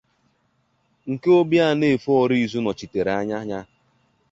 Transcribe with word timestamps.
nke 1.11 1.29
Obianefo 1.39 2.09
Orizu 2.23 2.59
nọchitere 2.63 3.11
anya 3.19 3.39
ya 3.49 3.61